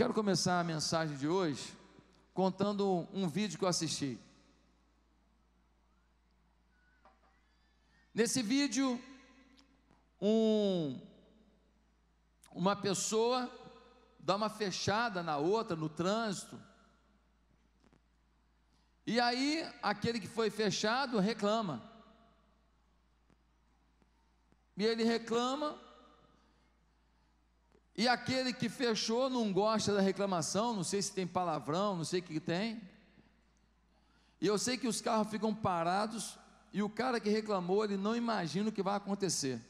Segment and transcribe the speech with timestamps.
[0.00, 1.76] quero começar a mensagem de hoje
[2.32, 4.18] contando um vídeo que eu assisti.
[8.14, 8.98] Nesse vídeo,
[10.18, 10.98] um,
[12.50, 13.52] uma pessoa
[14.18, 16.58] dá uma fechada na outra no trânsito.
[19.06, 21.82] E aí, aquele que foi fechado reclama.
[24.78, 25.78] E ele reclama,
[28.00, 32.20] e aquele que fechou não gosta da reclamação, não sei se tem palavrão, não sei
[32.20, 32.80] o que tem.
[34.40, 36.38] E eu sei que os carros ficam parados
[36.72, 39.60] e o cara que reclamou, ele não imagina o que vai acontecer.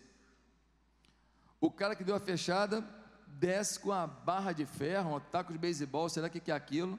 [1.61, 2.87] O cara que deu a fechada
[3.27, 6.97] desce com a barra de ferro, um taco de beisebol, será que é aquilo?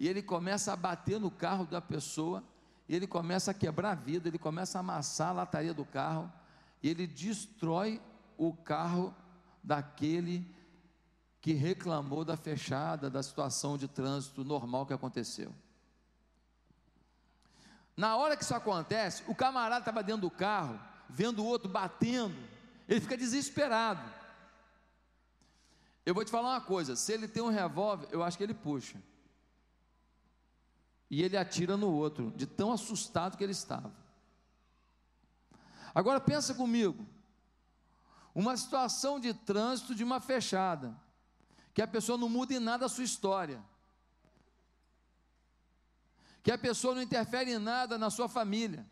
[0.00, 2.42] E ele começa a bater no carro da pessoa,
[2.88, 6.32] e ele começa a quebrar a vida, ele começa a amassar a lataria do carro,
[6.82, 8.02] e ele destrói
[8.36, 9.14] o carro
[9.66, 10.48] daquele
[11.40, 15.52] que reclamou da fechada, da situação de trânsito normal que aconteceu.
[17.96, 22.36] Na hora que isso acontece, o camarada estava dentro do carro, vendo o outro batendo,
[22.88, 24.08] ele fica desesperado.
[26.04, 28.54] Eu vou te falar uma coisa: se ele tem um revólver, eu acho que ele
[28.54, 29.02] puxa.
[31.10, 33.92] E ele atira no outro, de tão assustado que ele estava.
[35.94, 37.04] Agora pensa comigo:
[38.36, 40.94] uma situação de trânsito de uma fechada,
[41.72, 43.64] que a pessoa não muda em nada a sua história,
[46.42, 48.86] que a pessoa não interfere em nada na sua família,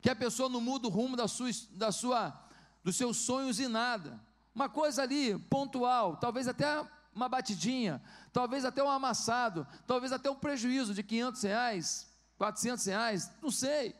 [0.00, 2.48] que a pessoa não muda o rumo da sua, da sua,
[2.84, 4.20] dos seus sonhos em nada,
[4.54, 8.00] uma coisa ali pontual, talvez até uma batidinha,
[8.32, 12.08] talvez até um amassado, talvez até um prejuízo de 500 reais,
[12.38, 13.96] 400 reais, não sei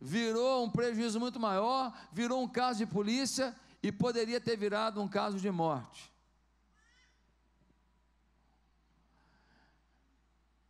[0.00, 5.08] virou um prejuízo muito maior, virou um caso de polícia e poderia ter virado um
[5.08, 6.10] caso de morte.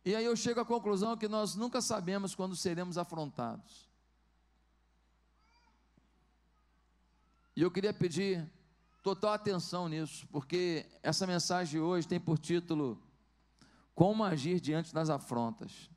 [0.03, 3.89] E aí eu chego à conclusão que nós nunca sabemos quando seremos afrontados.
[7.55, 8.49] E eu queria pedir
[9.03, 13.01] total atenção nisso, porque essa mensagem de hoje tem por título
[13.93, 15.89] Como agir diante das afrontas.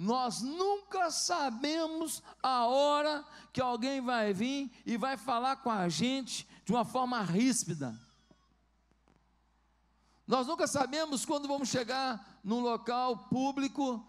[0.00, 6.46] Nós nunca sabemos a hora que alguém vai vir e vai falar com a gente
[6.64, 7.98] de uma forma ríspida.
[10.24, 14.06] Nós nunca sabemos quando vamos chegar num local público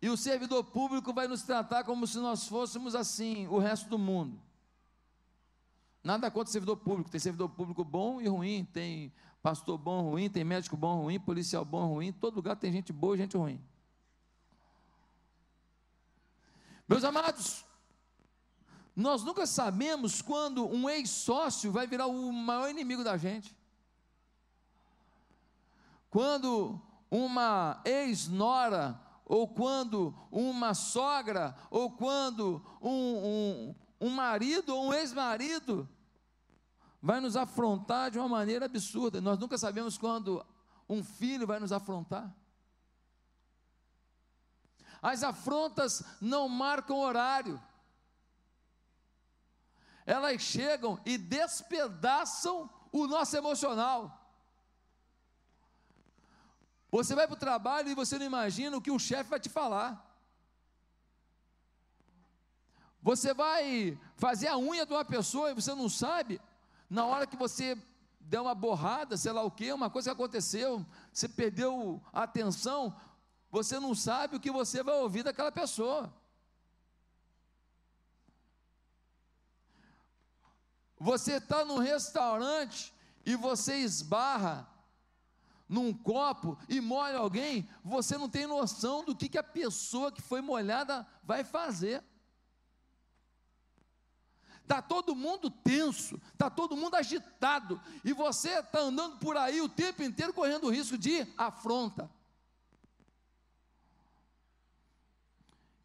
[0.00, 3.98] e o servidor público vai nos tratar como se nós fôssemos assim, o resto do
[3.98, 4.40] mundo.
[6.04, 10.44] Nada contra servidor público, tem servidor público bom e ruim, tem pastor bom, ruim, tem
[10.44, 13.60] médico bom, ruim, policial bom, ruim, todo lugar tem gente boa e gente ruim.
[16.88, 17.64] Meus amados,
[18.94, 23.56] nós nunca sabemos quando um ex-sócio vai virar o maior inimigo da gente.
[26.08, 26.80] Quando
[27.10, 35.88] uma ex-nora, ou quando uma sogra, ou quando um, um, um marido ou um ex-marido
[37.02, 39.20] vai nos afrontar de uma maneira absurda.
[39.20, 40.44] Nós nunca sabemos quando
[40.88, 42.32] um filho vai nos afrontar.
[45.06, 47.62] As afrontas não marcam horário.
[50.04, 54.00] Elas chegam e despedaçam o nosso emocional.
[56.90, 59.48] Você vai para o trabalho e você não imagina o que o chefe vai te
[59.48, 60.04] falar.
[63.00, 66.40] Você vai fazer a unha de uma pessoa e você não sabe,
[66.90, 67.80] na hora que você
[68.18, 72.92] deu uma borrada, sei lá o que, uma coisa que aconteceu, você perdeu a atenção,
[73.50, 76.12] você não sabe o que você vai ouvir daquela pessoa.
[80.98, 82.92] Você está num restaurante
[83.24, 84.68] e você esbarra
[85.68, 90.22] num copo e molha alguém, você não tem noção do que, que a pessoa que
[90.22, 92.04] foi molhada vai fazer.
[94.62, 99.68] Está todo mundo tenso, está todo mundo agitado, e você está andando por aí o
[99.68, 102.10] tempo inteiro correndo risco de afronta.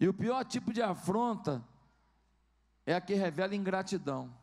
[0.02, 1.64] E o pior tipo de afronta
[2.88, 4.36] é a que revela ingratidão.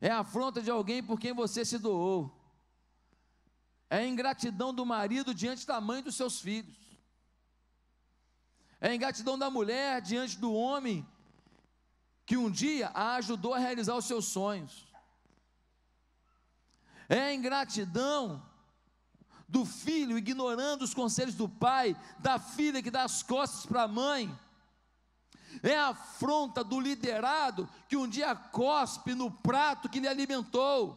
[0.00, 2.36] É a afronta de alguém por quem você se doou.
[3.88, 6.76] É a ingratidão do marido diante da mãe dos seus filhos.
[8.80, 11.06] É a ingratidão da mulher diante do homem
[12.26, 14.92] que um dia a ajudou a realizar os seus sonhos.
[17.08, 18.49] É a ingratidão
[19.50, 23.88] do filho ignorando os conselhos do pai, da filha que dá as costas para a
[23.88, 24.38] mãe.
[25.60, 30.96] é a afronta do liderado que um dia cospe no prato que lhe alimentou.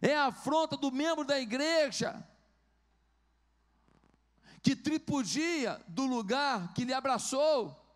[0.00, 2.24] É a afronta do membro da igreja
[4.62, 7.87] que tripudia do lugar que lhe abraçou.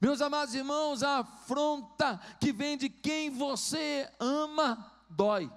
[0.00, 5.50] Meus amados irmãos, a afronta que vem de quem você ama dói.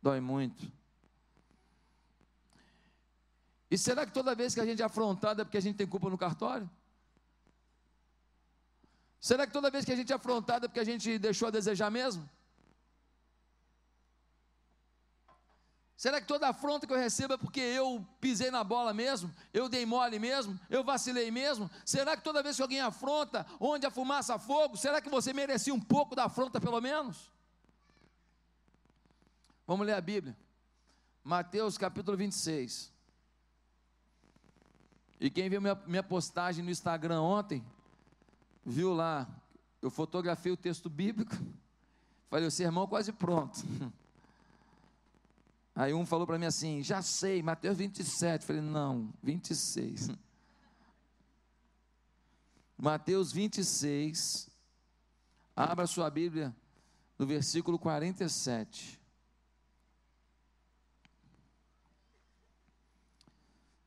[0.00, 0.70] Dói muito.
[3.70, 5.86] E será que toda vez que a gente é afrontado é porque a gente tem
[5.86, 6.70] culpa no cartório?
[9.18, 11.50] Será que toda vez que a gente é afrontado é porque a gente deixou a
[11.50, 12.28] desejar mesmo?
[16.02, 19.32] Será que toda afronta que eu recebo é porque eu pisei na bola mesmo?
[19.54, 20.58] Eu dei mole mesmo?
[20.68, 21.70] Eu vacilei mesmo?
[21.84, 25.72] Será que toda vez que alguém afronta, onde a fumaça fogo, será que você merecia
[25.72, 27.30] um pouco da afronta pelo menos?
[29.64, 30.36] Vamos ler a Bíblia.
[31.22, 32.92] Mateus capítulo 26.
[35.20, 37.64] E quem viu minha, minha postagem no Instagram ontem,
[38.66, 39.28] viu lá,
[39.80, 41.36] eu fotografei o texto bíblico,
[42.28, 43.60] falei, o sermão quase pronto.
[45.74, 48.44] Aí um falou para mim assim: já sei, Mateus 27.
[48.44, 50.10] Falei: não, 26.
[52.76, 54.50] Mateus 26.
[55.54, 56.54] Abra sua Bíblia
[57.18, 59.00] no versículo 47.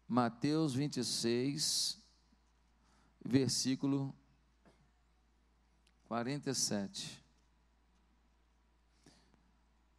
[0.07, 1.99] Mateus 26,
[3.23, 4.15] versículo
[6.05, 7.23] 47.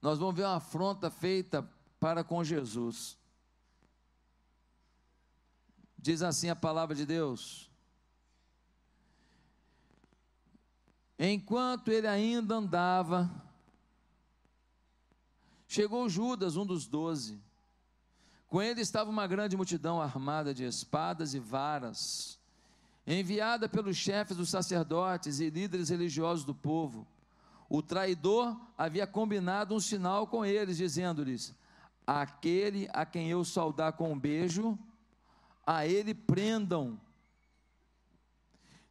[0.01, 1.69] Nós vamos ver uma afronta feita
[2.07, 3.19] para com Jesus.
[5.99, 7.69] Diz assim a palavra de Deus.
[11.19, 13.29] Enquanto ele ainda andava,
[15.67, 17.43] chegou Judas, um dos doze.
[18.47, 22.39] Com ele estava uma grande multidão armada de espadas e varas,
[23.05, 27.05] enviada pelos chefes dos sacerdotes e líderes religiosos do povo.
[27.69, 31.53] O traidor havia combinado um sinal com eles, dizendo-lhes:
[32.07, 34.79] Aquele a quem eu saudar com um beijo,
[35.67, 37.01] a ele prendam.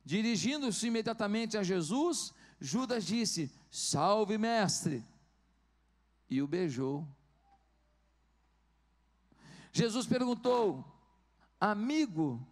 [0.04, 5.04] Dirigindo-se imediatamente a Jesus, Judas disse: Salve, mestre!
[6.30, 7.08] E o beijou.
[9.72, 10.84] Jesus perguntou:
[11.60, 12.46] Amigo,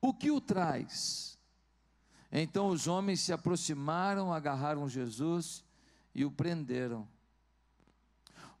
[0.00, 1.38] o que o traz?
[2.30, 5.64] Então os homens se aproximaram, agarraram Jesus
[6.14, 7.08] e o prenderam.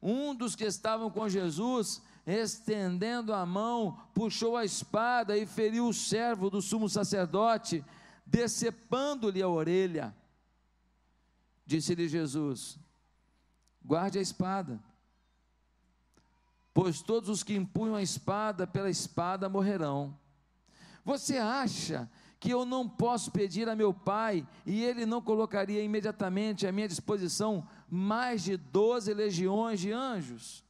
[0.00, 5.94] Um dos que estavam com Jesus, estendendo a mão, puxou a espada e feriu o
[5.94, 7.84] servo do sumo sacerdote,
[8.24, 10.14] decepando-lhe a orelha.
[11.66, 12.78] Disse-lhe Jesus:
[13.84, 14.80] Guarde a espada,
[16.72, 20.16] pois todos os que empunham a espada pela espada morrerão.
[21.04, 22.08] Você acha
[22.38, 26.86] que eu não posso pedir a meu pai e ele não colocaria imediatamente à minha
[26.86, 30.64] disposição mais de doze legiões de anjos?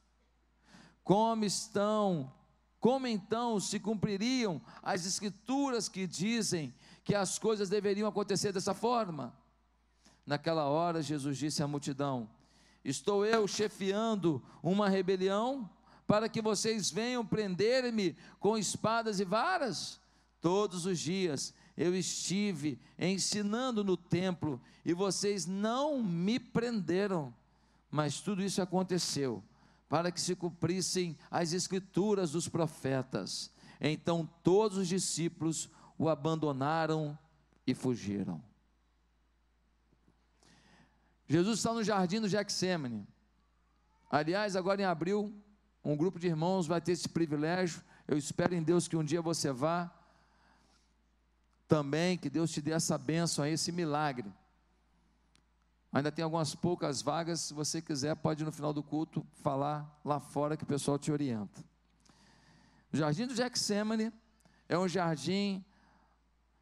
[1.03, 2.31] Como estão,
[2.79, 6.73] como então se cumpririam as escrituras que dizem
[7.03, 9.33] que as coisas deveriam acontecer dessa forma?
[10.25, 12.29] Naquela hora, Jesus disse à multidão:
[12.85, 15.69] Estou eu chefiando uma rebelião
[16.05, 19.99] para que vocês venham prender-me com espadas e varas?
[20.41, 27.33] Todos os dias eu estive ensinando no templo e vocês não me prenderam.
[27.89, 29.41] Mas tudo isso aconteceu
[29.87, 33.49] para que se cumprissem as escrituras dos profetas.
[33.79, 37.17] Então todos os discípulos o abandonaram
[37.65, 38.43] e fugiram.
[41.29, 43.07] Jesus está no jardim do Gexêmane.
[44.11, 45.33] Aliás, agora em abril,
[45.81, 47.81] um grupo de irmãos vai ter esse privilégio.
[48.05, 49.89] Eu espero em Deus que um dia você vá
[51.69, 54.33] também que Deus te dê essa bênção, esse milagre.
[55.93, 60.19] Ainda tem algumas poucas vagas, se você quiser, pode no final do culto falar lá
[60.19, 61.63] fora que o pessoal te orienta.
[62.91, 64.11] O jardim do Gexêmane
[64.67, 65.63] é um jardim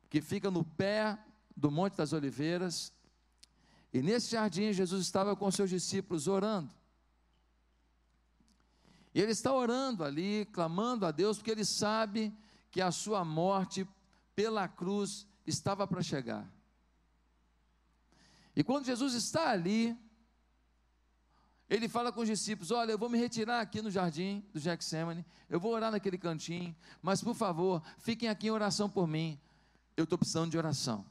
[0.09, 1.17] que fica no pé
[1.55, 2.91] do Monte das Oliveiras.
[3.93, 6.73] E nesse jardim Jesus estava com seus discípulos orando.
[9.15, 12.33] E ele está orando ali, clamando a Deus, porque ele sabe
[12.69, 13.87] que a sua morte
[14.37, 16.47] pela cruz estava para chegar.
[18.55, 19.97] E quando Jesus está ali,
[21.67, 25.25] ele fala com os discípulos: Olha, eu vou me retirar aqui no jardim do Gexêmane,
[25.49, 29.39] eu vou orar naquele cantinho, mas por favor, fiquem aqui em oração por mim.
[29.95, 31.03] Eu estou precisando de oração.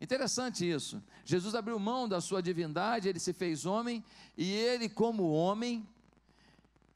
[0.00, 1.02] Interessante isso.
[1.24, 4.04] Jesus abriu mão da sua divindade, ele se fez homem,
[4.38, 5.84] e ele, como homem,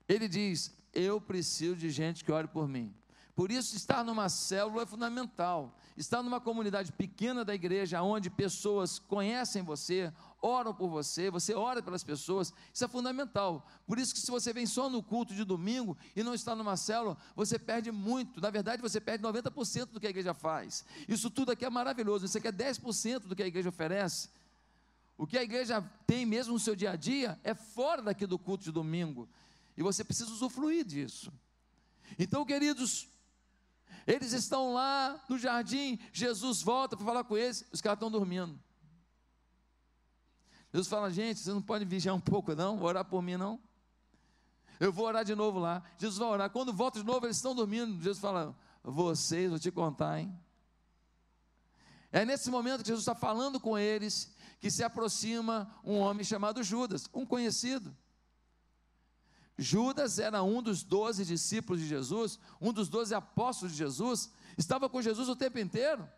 [0.08, 2.94] ele diz: Eu preciso de gente que ore por mim.
[3.38, 5.72] Por isso, estar numa célula é fundamental.
[5.96, 11.80] Estar numa comunidade pequena da igreja, onde pessoas conhecem você, oram por você, você ora
[11.80, 13.64] pelas pessoas, isso é fundamental.
[13.86, 16.76] Por isso que se você vem só no culto de domingo e não está numa
[16.76, 18.40] célula, você perde muito.
[18.40, 20.84] Na verdade, você perde 90% do que a igreja faz.
[21.06, 22.26] Isso tudo aqui é maravilhoso.
[22.26, 24.30] Você quer 10% do que a igreja oferece.
[25.16, 28.36] O que a igreja tem mesmo no seu dia a dia é fora daqui do
[28.36, 29.28] culto de domingo.
[29.76, 31.32] E você precisa usufruir disso.
[32.18, 33.06] Então, queridos,
[34.08, 38.58] eles estão lá no jardim, Jesus volta para falar com eles, os caras estão dormindo.
[40.72, 43.60] Jesus fala, gente, você não pode vigiar um pouco não, orar por mim não.
[44.80, 45.82] Eu vou orar de novo lá.
[45.98, 46.48] Jesus vai orar.
[46.48, 47.98] Quando volta de novo, eles estão dormindo.
[47.98, 50.34] Jesus fala, vocês, vou te contar, hein?
[52.10, 56.62] É nesse momento que Jesus está falando com eles que se aproxima um homem chamado
[56.62, 57.94] Judas, um conhecido.
[59.58, 64.88] Judas era um dos doze discípulos de Jesus, um dos doze apóstolos de Jesus, estava
[64.88, 66.08] com Jesus o tempo inteiro.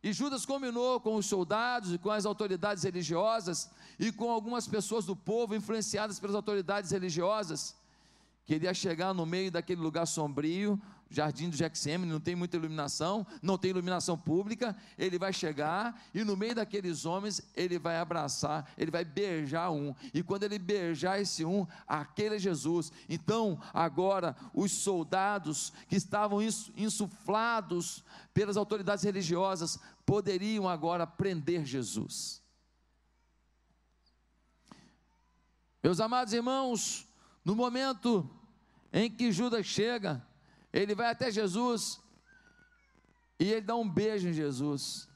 [0.00, 5.04] E Judas combinou com os soldados e com as autoridades religiosas e com algumas pessoas
[5.04, 7.76] do povo influenciadas pelas autoridades religiosas,
[8.44, 10.80] que ele ia chegar no meio daquele lugar sombrio,
[11.12, 16.24] jardim do Gexêmane, não tem muita iluminação, não tem iluminação pública, ele vai chegar e
[16.24, 21.20] no meio daqueles homens ele vai abraçar, ele vai beijar um, e quando ele beijar
[21.20, 22.92] esse um, aquele é Jesus.
[23.08, 28.02] Então, agora, os soldados que estavam insuflados
[28.32, 32.42] pelas autoridades religiosas poderiam agora prender Jesus.
[35.82, 37.06] Meus amados irmãos,
[37.44, 38.28] no momento
[38.92, 40.24] em que Judas chega,
[40.72, 42.00] ele vai até Jesus
[43.38, 45.08] e ele dá um beijo em Jesus.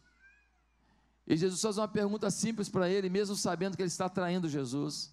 [1.26, 5.12] E Jesus faz uma pergunta simples para ele, mesmo sabendo que ele está traindo Jesus.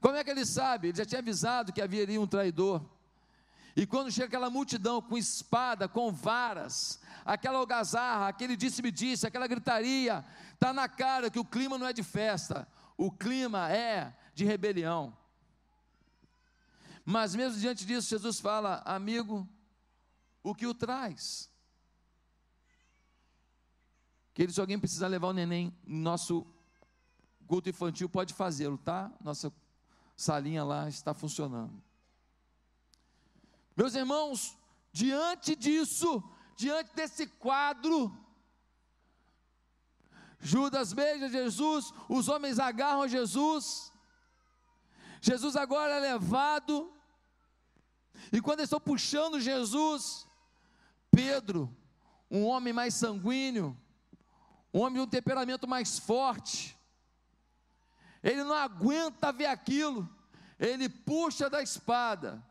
[0.00, 0.88] Como é que ele sabe?
[0.88, 2.82] Ele já tinha avisado que haveria um traidor.
[3.74, 10.24] E quando chega aquela multidão com espada, com varas, aquela algazarra, aquele disse-me-disse, aquela gritaria,
[10.52, 15.16] está na cara que o clima não é de festa, o clima é de rebelião.
[17.04, 19.48] Mas mesmo diante disso, Jesus fala: amigo,
[20.42, 21.50] o que o traz?
[24.34, 26.46] Querido, se alguém precisar levar o neném no nosso
[27.46, 29.12] culto infantil, pode fazê-lo, tá?
[29.20, 29.52] Nossa
[30.16, 31.82] salinha lá está funcionando.
[33.76, 34.56] Meus irmãos,
[34.90, 36.22] diante disso,
[36.56, 38.16] diante desse quadro,
[40.40, 43.91] Judas beija Jesus, os homens agarram Jesus,
[45.24, 46.92] Jesus agora é levado,
[48.32, 50.26] e quando eles estão puxando Jesus,
[51.12, 51.72] Pedro,
[52.28, 53.78] um homem mais sanguíneo,
[54.74, 56.76] um homem de um temperamento mais forte,
[58.20, 60.08] ele não aguenta ver aquilo,
[60.58, 62.44] ele puxa da espada,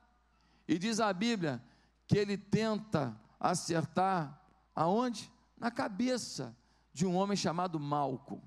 [0.66, 1.62] e diz a Bíblia
[2.08, 4.42] que ele tenta acertar
[4.74, 5.30] aonde?
[5.58, 6.56] Na cabeça
[6.94, 8.42] de um homem chamado Malco.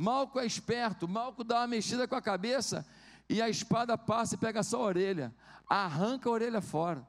[0.00, 2.86] Malco é esperto, Malco dá uma mexida com a cabeça
[3.28, 5.34] e a espada passa e pega só a orelha,
[5.68, 7.06] arranca a orelha fora.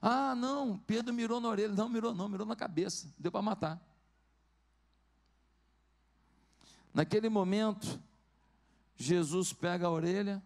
[0.00, 1.74] Ah, não, Pedro mirou na orelha.
[1.74, 3.12] Não, mirou não, mirou na cabeça.
[3.18, 3.78] Deu para matar.
[6.94, 8.00] Naquele momento,
[8.96, 10.42] Jesus pega a orelha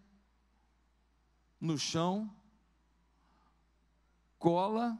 [1.57, 2.29] no chão,
[4.37, 4.99] cola,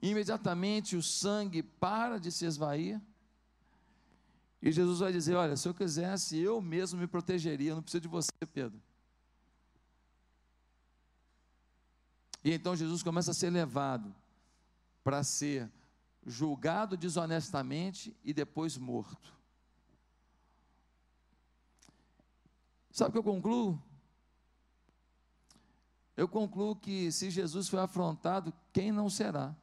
[0.00, 3.00] imediatamente o sangue para de se esvair.
[4.62, 8.08] E Jesus vai dizer: Olha, se eu quisesse, eu mesmo me protegeria, não preciso de
[8.08, 8.80] você, Pedro.
[12.44, 14.14] E então Jesus começa a ser levado
[15.02, 15.70] para ser
[16.24, 19.32] julgado desonestamente e depois morto.
[22.92, 23.82] Sabe o que eu concluo?
[26.16, 29.56] Eu concluo que se Jesus foi afrontado, quem não será?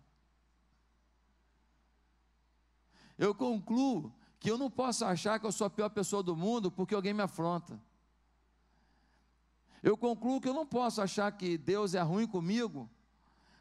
[3.17, 6.71] Eu concluo que eu não posso achar que eu sou a pior pessoa do mundo
[6.71, 7.79] porque alguém me afronta.
[9.83, 12.89] Eu concluo que eu não posso achar que Deus é ruim comigo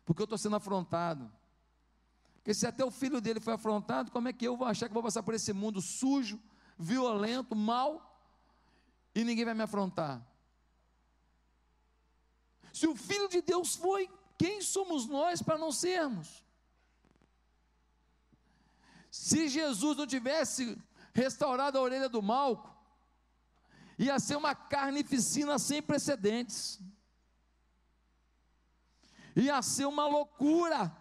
[0.05, 1.31] porque eu estou sendo afrontado.
[2.37, 4.95] Porque se até o filho dele foi afrontado, como é que eu vou achar que
[4.95, 6.41] vou passar por esse mundo sujo,
[6.79, 8.19] violento, mal,
[9.15, 10.27] e ninguém vai me afrontar?
[12.73, 14.09] Se o filho de Deus foi,
[14.39, 16.43] quem somos nós para não sermos?
[19.11, 20.77] Se Jesus não tivesse
[21.12, 22.75] restaurado a orelha do Malco,
[23.99, 26.81] ia ser uma carnificina sem precedentes.
[29.35, 30.93] ia ser uma loucura.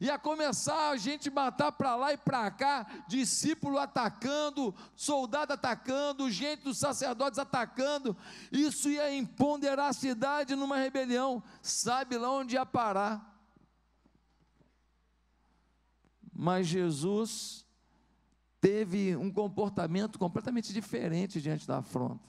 [0.00, 6.62] Ia começar a gente matar para lá e para cá, discípulo atacando, soldado atacando, gente
[6.62, 8.16] dos sacerdotes atacando.
[8.52, 11.42] Isso ia empoderar a cidade numa rebelião.
[11.60, 13.37] Sabe lá onde ia parar.
[16.40, 17.66] Mas Jesus
[18.60, 22.28] teve um comportamento completamente diferente diante da afronta.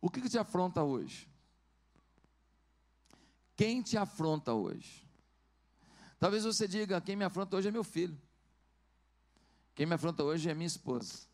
[0.00, 1.28] O que, que te afronta hoje?
[3.54, 5.08] Quem te afronta hoje?
[6.18, 8.20] Talvez você diga: quem me afronta hoje é meu filho.
[9.72, 11.28] Quem me afronta hoje é minha esposa.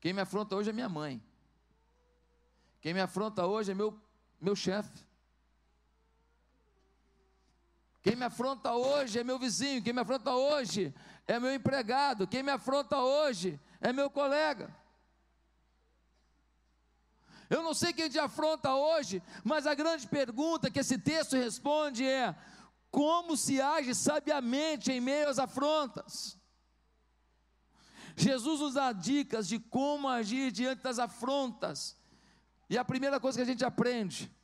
[0.00, 1.22] Quem me afronta hoje é minha mãe.
[2.78, 3.98] Quem me afronta hoje é meu,
[4.38, 5.02] meu chefe.
[8.02, 9.82] Quem me afronta hoje é meu vizinho.
[9.82, 10.92] Quem me afronta hoje
[11.26, 12.26] é meu empregado.
[12.26, 14.74] Quem me afronta hoje é meu colega.
[17.48, 22.04] Eu não sei quem te afronta hoje, mas a grande pergunta que esse texto responde
[22.04, 22.34] é:
[22.90, 26.38] como se age sabiamente em meio às afrontas?
[28.16, 31.96] Jesus nos dá dicas de como agir diante das afrontas.
[32.68, 34.34] E a primeira coisa que a gente aprende,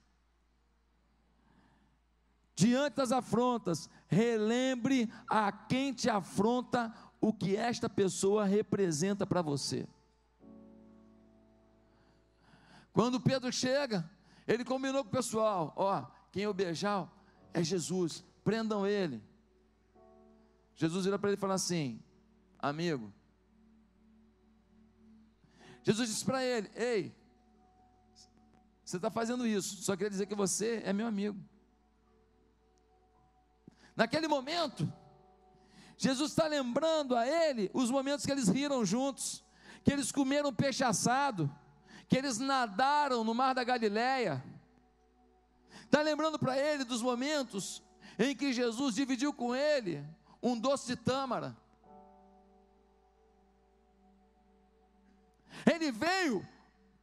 [2.58, 9.86] diante das afrontas, relembre a quem te afronta o que esta pessoa representa para você.
[12.92, 14.10] Quando Pedro chega,
[14.44, 17.08] ele combinou com o pessoal: ó, quem eu beijar
[17.54, 19.22] é Jesus, prendam ele.
[20.74, 22.02] Jesus vira para ele e fala assim:
[22.58, 23.12] amigo.
[25.84, 27.14] Jesus disse para ele: ei,
[28.84, 31.40] você está fazendo isso, só queria dizer que você é meu amigo.
[33.98, 34.88] Naquele momento,
[35.96, 39.44] Jesus está lembrando a ele os momentos que eles riram juntos,
[39.82, 41.52] que eles comeram peixe assado,
[42.08, 44.40] que eles nadaram no mar da Galileia.
[45.82, 47.82] Está lembrando para ele dos momentos
[48.16, 50.06] em que Jesus dividiu com ele
[50.40, 51.56] um doce de tâmara.
[55.66, 56.46] Ele veio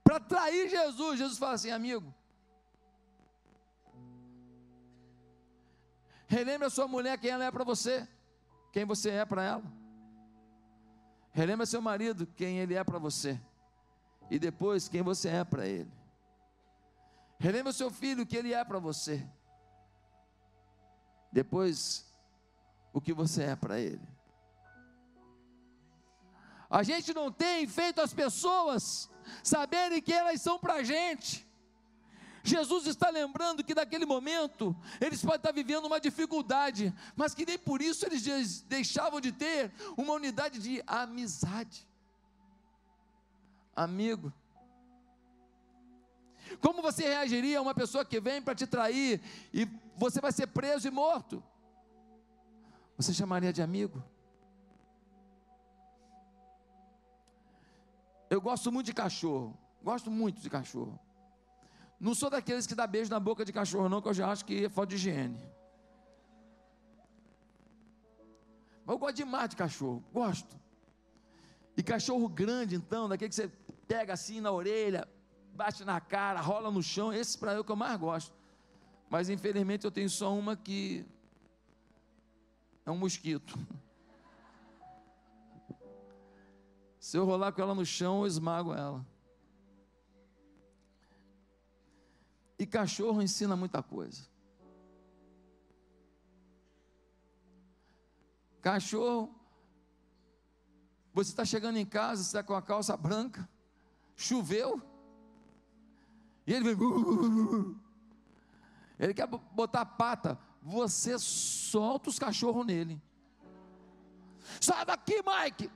[0.02, 1.20] para trair Jesus.
[1.20, 2.15] Jesus fala assim, amigo.
[6.28, 8.08] Relembre a sua mulher quem ela é para você,
[8.72, 9.64] quem você é para ela.
[11.32, 13.40] Relembre seu marido quem ele é para você
[14.30, 15.92] e depois quem você é para ele.
[17.38, 19.28] Relembra o seu filho que ele é para você.
[21.32, 22.06] Depois
[22.94, 24.08] o que você é para ele.
[26.70, 29.10] A gente não tem feito as pessoas
[29.44, 31.45] saberem que elas são para a gente.
[32.46, 37.58] Jesus está lembrando que naquele momento eles podem estar vivendo uma dificuldade, mas que nem
[37.58, 41.88] por isso eles deixavam de ter uma unidade de amizade
[43.76, 44.32] amigo.
[46.62, 49.22] Como você reagiria a uma pessoa que vem para te trair
[49.54, 51.44] e você vai ser preso e morto?
[52.98, 54.02] Você chamaria de amigo?
[58.30, 61.00] Eu gosto muito de cachorro, gosto muito de cachorro.
[62.06, 64.46] Não sou daqueles que dá beijo na boca de cachorro, não, que eu já acho
[64.46, 65.40] que é falta de higiene.
[68.86, 70.56] Mas eu gosto demais de cachorro, gosto.
[71.76, 73.52] E cachorro grande, então, daquele que você
[73.88, 75.08] pega assim na orelha,
[75.56, 77.12] bate na cara, rola no chão.
[77.12, 78.32] Esse para eu que eu mais gosto.
[79.10, 81.04] Mas infelizmente eu tenho só uma que
[82.86, 83.58] é um mosquito.
[87.00, 89.04] Se eu rolar com ela no chão, eu esmago ela.
[92.66, 94.28] E cachorro ensina muita coisa.
[98.60, 99.36] Cachorro,
[101.14, 103.48] você está chegando em casa, você está com a calça branca,
[104.16, 104.82] choveu,
[106.48, 107.80] e ele vem.
[108.98, 113.00] Ele quer botar a pata, você solta os cachorros nele.
[114.60, 115.70] Sai daqui, Mike!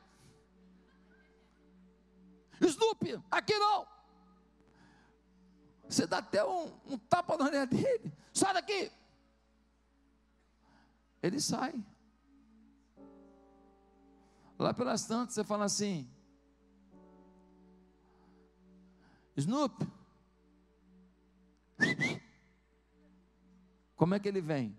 [2.59, 3.98] Snoopy, aqui não!
[5.89, 8.13] Você dá até um, um tapa na orelha dele.
[8.31, 8.91] Sai daqui!
[11.21, 11.73] Ele sai.
[14.57, 16.07] Lá pelas tantas você fala assim:
[19.35, 19.87] Snoop.
[23.95, 24.77] Como é que ele vem?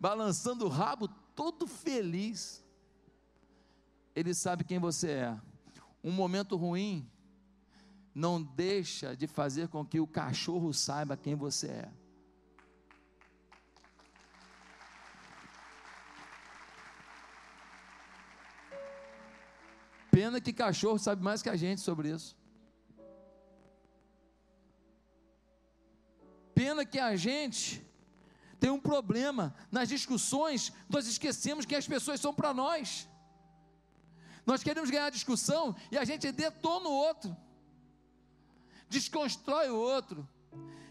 [0.00, 2.65] Balançando o rabo, todo feliz.
[4.16, 5.40] Ele sabe quem você é.
[6.02, 7.06] Um momento ruim
[8.14, 11.92] não deixa de fazer com que o cachorro saiba quem você é.
[20.10, 22.34] Pena que cachorro sabe mais que a gente sobre isso.
[26.54, 27.86] Pena que a gente
[28.58, 33.06] tem um problema nas discussões, nós esquecemos quem as pessoas são para nós.
[34.46, 37.36] Nós queremos ganhar discussão e a gente detona o outro,
[38.88, 40.26] desconstrói o outro,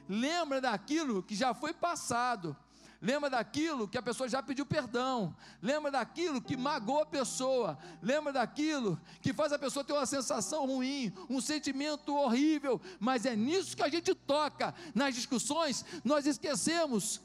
[0.10, 2.56] lembra daquilo que já foi passado,
[3.02, 8.34] lembra daquilo que a pessoa já pediu perdão, lembra daquilo que magoou a pessoa, lembra
[8.34, 13.78] daquilo que faz a pessoa ter uma sensação ruim, um sentimento horrível, mas é nisso
[13.78, 17.22] que a gente toca, nas discussões, nós esquecemos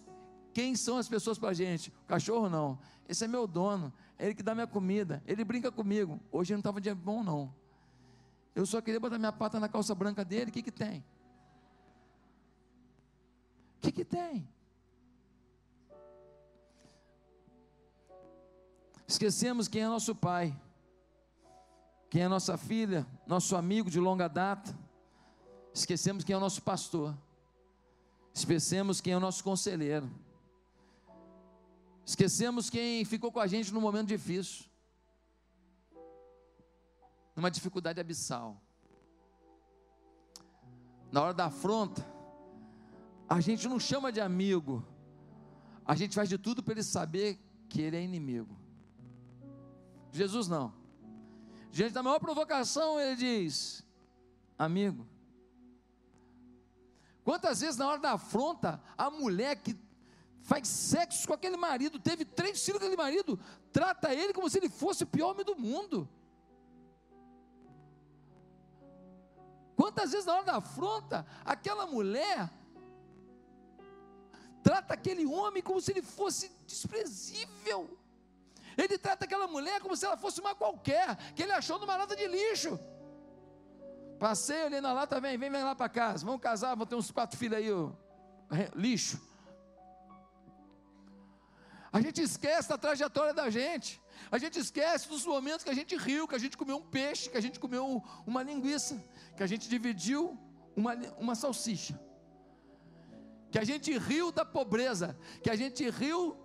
[0.53, 1.91] quem são as pessoas para a gente?
[2.05, 2.79] O cachorro não.
[3.09, 3.93] Esse é meu dono.
[4.21, 5.23] É ele que dá minha comida.
[5.27, 6.21] Ele brinca comigo.
[6.31, 7.55] Hoje não estava de bom, não.
[8.55, 10.51] Eu só queria botar minha pata na calça branca dele.
[10.51, 11.03] O que, que tem?
[13.79, 14.47] O que, que tem?
[19.09, 20.55] Esquecemos quem é nosso pai,
[22.11, 24.77] quem é nossa filha, nosso amigo de longa data.
[25.73, 27.17] Esquecemos quem é o nosso pastor.
[28.35, 30.11] Esquecemos quem é o nosso conselheiro.
[32.11, 34.65] Esquecemos quem ficou com a gente num momento difícil,
[37.37, 38.61] numa dificuldade abissal.
[41.13, 42.05] Na hora da afronta,
[43.29, 44.85] a gente não chama de amigo,
[45.87, 48.59] a gente faz de tudo para ele saber que ele é inimigo.
[50.11, 50.75] Jesus não.
[51.71, 53.87] Diante da maior provocação, ele diz:
[54.59, 55.07] Amigo.
[57.23, 59.79] Quantas vezes na hora da afronta, a mulher que
[60.43, 63.39] faz sexo com aquele marido, teve três filhos com aquele marido,
[63.73, 66.09] trata ele como se ele fosse o pior homem do mundo.
[69.77, 72.51] Quantas vezes na hora da afronta, aquela mulher
[74.63, 77.99] trata aquele homem como se ele fosse desprezível.
[78.77, 82.15] Ele trata aquela mulher como se ela fosse uma qualquer, que ele achou numa lata
[82.15, 82.79] de lixo.
[84.19, 87.39] Passei ali na lata, vem, vem, lá para casa, vamos casar, vou ter uns quatro
[87.39, 87.91] filhos aí, ó.
[88.75, 89.30] lixo.
[91.93, 94.01] A gente esquece da trajetória da gente.
[94.31, 97.29] A gente esquece dos momentos que a gente riu, que a gente comeu um peixe,
[97.29, 99.03] que a gente comeu uma linguiça,
[99.37, 100.39] que a gente dividiu
[100.77, 101.99] uma, uma salsicha.
[103.51, 106.37] Que a gente riu da pobreza, que a gente riu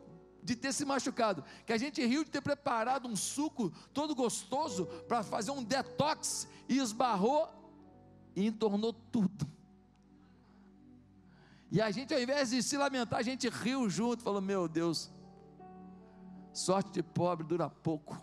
[0.42, 4.86] de ter se machucado, que a gente riu de ter preparado um suco todo gostoso
[5.08, 7.50] para fazer um detox e esbarrou
[8.36, 9.48] e entornou tudo.
[11.72, 15.12] E a gente, ao invés de se lamentar, a gente riu junto, falou: Meu Deus,
[16.56, 18.18] Sorte de pobre dura pouco.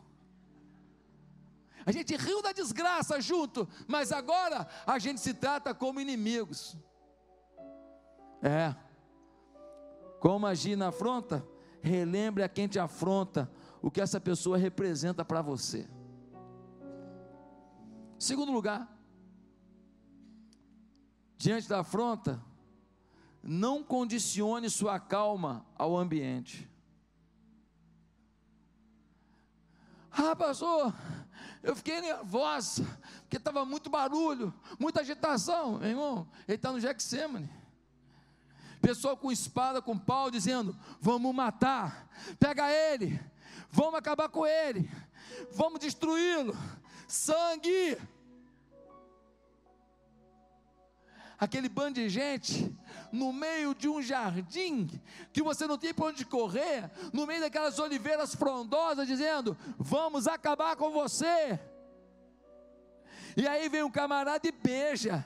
[1.85, 6.75] A gente riu da desgraça junto, mas agora a gente se trata como inimigos.
[8.41, 8.75] É.
[10.19, 11.47] Como agir na afronta?
[11.83, 15.87] Relembre a quem te afronta o que essa pessoa representa para você.
[18.19, 18.91] Segundo lugar,
[21.37, 22.43] diante da afronta,
[23.43, 26.72] não condicione sua calma ao ambiente.
[30.13, 30.95] Ah, pastor,
[31.63, 32.85] eu fiquei nervosa,
[33.23, 35.79] porque estava muito barulho, muita agitação.
[35.79, 37.51] Meu irmão, ele está no Gexêmane.
[38.81, 43.19] Pessoal com espada, com pau, dizendo: Vamos matar, pega ele,
[43.71, 44.91] vamos acabar com ele,
[45.53, 46.57] vamos destruí-lo.
[47.07, 47.97] Sangue,
[51.39, 52.75] aquele bando de gente
[53.13, 54.89] no meio de um jardim
[55.33, 60.75] que você não tem para onde correr, no meio daquelas oliveiras frondosas, dizendo: Vamos acabar
[60.77, 61.61] com você.
[63.37, 65.25] E aí vem um camarada e beija.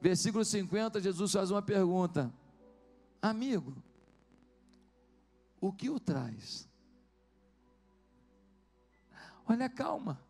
[0.00, 2.32] Versículo 50, Jesus faz uma pergunta:
[3.20, 3.82] Amigo,
[5.60, 6.68] o que o traz?
[9.48, 10.25] Olha, calma.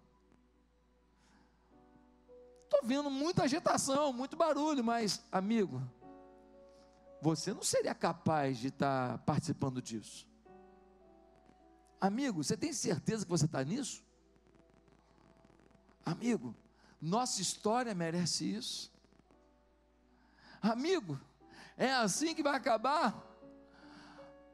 [2.76, 5.82] Estou vendo muita agitação, muito barulho, mas, amigo,
[7.22, 10.28] você não seria capaz de estar tá participando disso.
[11.98, 14.04] Amigo, você tem certeza que você está nisso?
[16.04, 16.54] Amigo,
[17.00, 18.92] nossa história merece isso.
[20.60, 21.18] Amigo,
[21.78, 23.24] é assim que vai acabar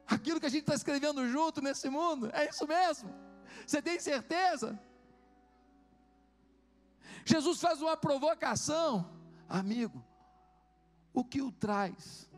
[0.07, 2.29] aquilo que a gente está escrevendo junto nesse mundo.
[2.31, 3.13] É isso mesmo.
[3.67, 4.79] Você tem certeza?
[7.25, 9.09] Jesus faz uma provocação,
[9.47, 10.03] amigo,
[11.13, 12.29] o que o traz?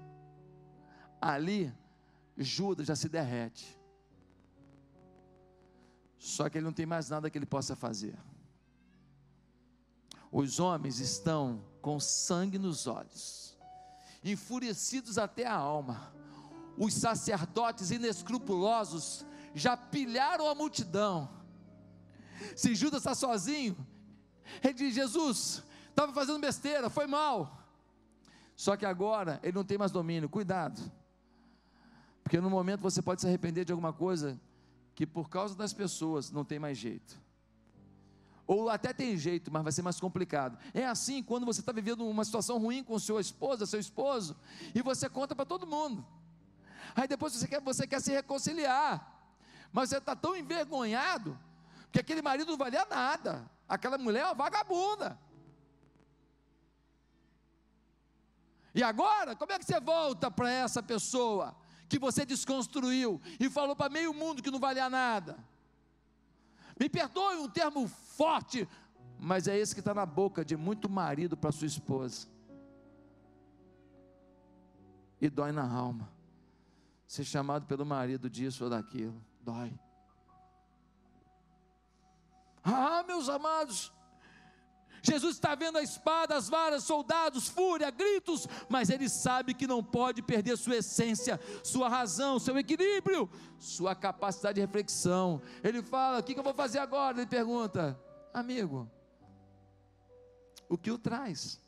[1.19, 1.73] Ali,
[2.37, 3.77] Judas já se derrete.
[6.19, 8.17] Só que ele não tem mais nada que ele possa fazer.
[10.31, 13.57] Os homens estão com sangue nos olhos,
[14.23, 16.13] enfurecidos até a alma.
[16.77, 21.29] Os sacerdotes inescrupulosos já pilharam a multidão
[22.55, 23.75] Se Judas está sozinho,
[24.63, 27.65] ele diz: Jesus, estava fazendo besteira, foi mal.
[28.55, 30.81] Só que agora ele não tem mais domínio, cuidado.
[32.23, 34.39] Porque no momento você pode se arrepender de alguma coisa
[34.95, 37.19] que por causa das pessoas não tem mais jeito.
[38.47, 40.57] Ou até tem jeito, mas vai ser mais complicado.
[40.73, 44.35] É assim quando você está vivendo uma situação ruim com sua esposa, seu esposo,
[44.73, 46.05] e você conta para todo mundo.
[46.95, 49.29] Aí depois você quer, você quer se reconciliar,
[49.71, 51.37] mas você está tão envergonhado,
[51.91, 55.19] que aquele marido não valia nada, aquela mulher é uma vagabunda.
[58.73, 61.55] E agora, como é que você volta para essa pessoa
[61.87, 65.37] que você desconstruiu e falou para meio mundo que não valia nada?
[66.77, 68.67] Me perdoe um termo forte,
[69.17, 72.27] mas é esse que está na boca de muito marido para sua esposa.
[75.21, 76.11] E dói na alma.
[77.07, 79.73] Ser chamado pelo marido disso ou daquilo, dói.
[82.65, 83.93] Ah, meus amados,
[85.05, 89.83] Jesus está vendo a espada, as varas, soldados, fúria, gritos, mas ele sabe que não
[89.83, 95.41] pode perder sua essência, sua razão, seu equilíbrio, sua capacidade de reflexão.
[95.63, 97.17] Ele fala: O que, que eu vou fazer agora?
[97.17, 97.99] Ele pergunta:
[98.33, 98.89] Amigo,
[100.67, 101.61] o que o traz?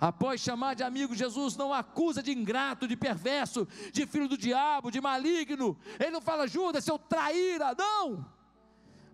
[0.00, 4.90] Após chamar de amigo, Jesus não acusa de ingrato, de perverso, de filho do diabo,
[4.90, 5.76] de maligno.
[5.98, 8.24] Ele não fala, Judas, seu traíra, não.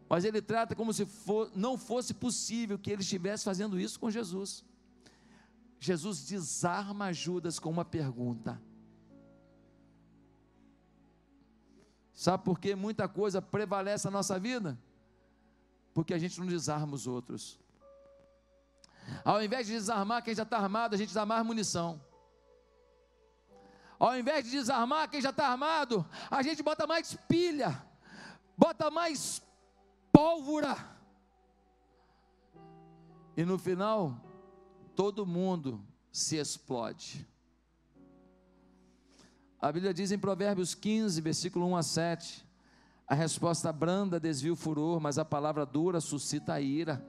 [0.08, 4.08] Mas ele trata como se for, não fosse possível que ele estivesse fazendo isso com
[4.08, 4.64] Jesus.
[5.80, 8.62] Jesus desarma Judas com uma pergunta.
[12.12, 14.78] Sabe por que muita coisa prevalece na nossa vida?
[15.92, 17.58] Porque a gente não desarma os outros.
[19.24, 22.00] Ao invés de desarmar quem já está armado, a gente mais munição.
[23.98, 27.82] Ao invés de desarmar quem já está armado, a gente bota mais pilha,
[28.56, 29.42] bota mais
[30.12, 30.76] pólvora.
[33.36, 34.20] E no final,
[34.94, 37.26] todo mundo se explode.
[39.60, 42.46] A Bíblia diz em Provérbios 15, versículo 1 a 7:
[43.08, 47.04] a resposta branda desvia o furor, mas a palavra dura suscita a ira.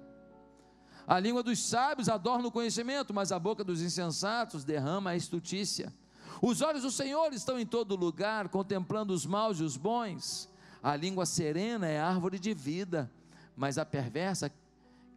[1.07, 5.93] A língua dos sábios adorna o conhecimento, mas a boca dos insensatos derrama a estutícia.
[6.41, 10.49] Os olhos do Senhor estão em todo lugar, contemplando os maus e os bons.
[10.83, 13.09] A língua serena é árvore de vida,
[13.55, 14.51] mas a perversa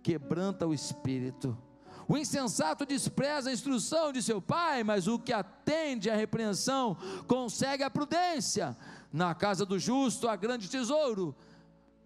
[0.00, 1.58] quebranta o espírito.
[2.06, 7.82] O insensato despreza a instrução de seu pai, mas o que atende à repreensão consegue
[7.82, 8.76] a prudência.
[9.12, 11.34] Na casa do justo há grande tesouro,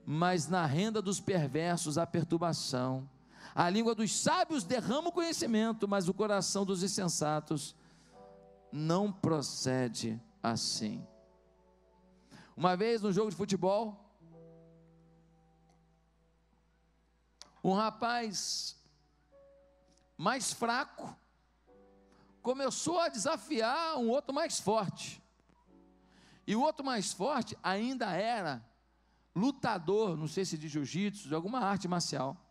[0.07, 3.09] mas na renda dos perversos há perturbação.
[3.55, 7.77] A língua dos sábios derrama o conhecimento, mas o coração dos insensatos
[8.73, 11.07] não procede assim.
[12.57, 14.05] Uma vez no jogo de futebol,
[17.63, 18.77] um rapaz
[20.19, 21.17] mais fraco
[22.43, 25.23] começou a desafiar um outro mais forte.
[26.45, 28.63] E o outro mais forte ainda era
[29.35, 32.44] lutador, não sei se de jiu-jitsu, de alguma arte marcial.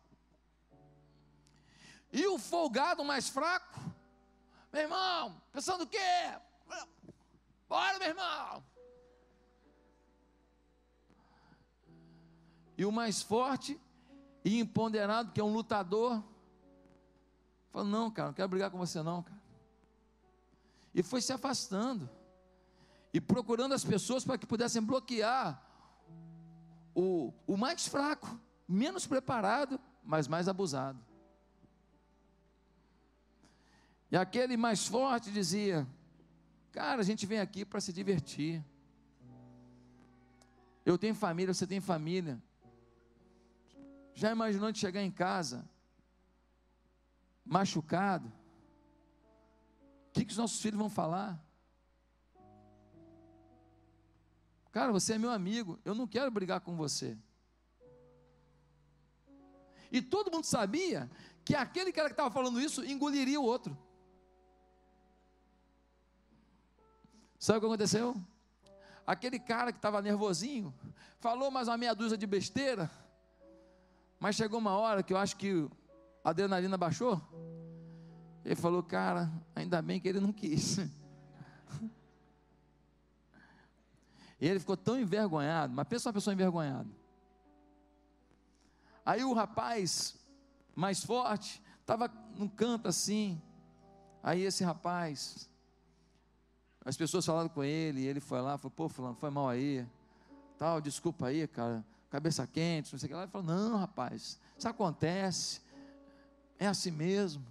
[2.14, 3.80] E o folgado mais fraco,
[4.72, 5.98] meu irmão, pensando o quê?
[7.68, 8.64] Bora, meu irmão.
[12.78, 13.82] E o mais forte
[14.46, 16.24] e empoderado, que é um lutador,
[17.72, 19.42] falou: Não, cara, não quero brigar com você, não, cara.
[20.94, 22.08] E foi se afastando
[23.12, 25.60] e procurando as pessoas para que pudessem bloquear
[26.94, 31.13] o, o mais fraco, menos preparado, mas mais abusado.
[34.14, 35.88] E aquele mais forte dizia:
[36.72, 38.64] Cara, a gente vem aqui para se divertir.
[40.86, 42.40] Eu tenho família, você tem família.
[44.14, 45.68] Já imaginou de chegar em casa
[47.44, 48.32] machucado?
[50.10, 51.44] O que, que os nossos filhos vão falar?
[54.72, 57.18] Cara, você é meu amigo, eu não quero brigar com você.
[59.92, 61.10] E todo mundo sabia
[61.44, 63.76] que aquele cara que estava falando isso engoliria o outro.
[67.44, 68.16] Sabe o que aconteceu?
[69.06, 70.74] Aquele cara que estava nervosinho,
[71.20, 72.90] falou mais uma meia dúzia de besteira,
[74.18, 75.70] mas chegou uma hora que eu acho que
[76.24, 77.22] a adrenalina baixou.
[78.46, 80.78] Ele falou, cara, ainda bem que ele não quis.
[84.40, 86.90] E ele ficou tão envergonhado, mas pensa uma pessoa envergonhada.
[89.06, 90.16] Aí o rapaz,
[90.74, 93.42] mais forte, estava num canto assim.
[94.22, 95.52] Aí esse rapaz
[96.86, 99.86] as pessoas falaram com ele, e ele foi lá, falou, pô, fulano, foi mal aí.
[100.58, 103.24] tal, desculpa aí, cara, cabeça quente, não sei o que lá.
[103.24, 105.62] Ele falou: Não, rapaz, isso acontece,
[106.60, 107.44] é assim mesmo.